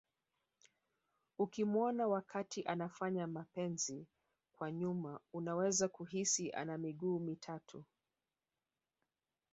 [1.37, 4.07] Ukimuona wakati anafanya mapenzi
[4.57, 7.83] kwa nyuma unaweza kuhisi ana miguu mitatu